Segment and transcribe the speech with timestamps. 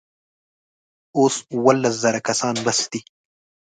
[1.17, 2.99] اوس اوولس زره کسان بس دي.